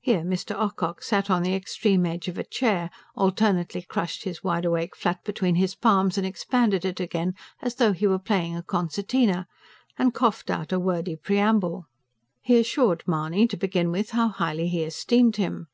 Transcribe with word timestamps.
Here 0.00 0.22
Mr. 0.22 0.58
Ocock 0.58 1.02
sat 1.02 1.28
on 1.28 1.42
the 1.42 1.54
extreme 1.54 2.06
edge 2.06 2.28
of 2.28 2.38
a 2.38 2.44
chair; 2.44 2.88
alternately 3.14 3.82
crushed 3.82 4.24
his 4.24 4.42
wide 4.42 4.64
awake 4.64 4.96
flat 4.96 5.22
between 5.22 5.56
his 5.56 5.74
palms 5.74 6.16
and 6.16 6.26
expanded 6.26 6.82
it 6.86 6.98
again, 6.98 7.34
as 7.60 7.74
though 7.74 7.92
he 7.92 8.06
were 8.06 8.18
playing 8.18 8.56
a 8.56 8.62
concertina; 8.62 9.46
and 9.98 10.14
coughed 10.14 10.48
out 10.48 10.72
a 10.72 10.80
wordy 10.80 11.14
preamble. 11.14 11.84
He 12.40 12.58
assured 12.58 13.04
Mahony, 13.06 13.46
to 13.48 13.56
begin 13.58 13.90
with, 13.90 14.12
how 14.12 14.28
highly 14.30 14.66
he 14.68 14.82
esteemed 14.82 15.36
him. 15.36 15.68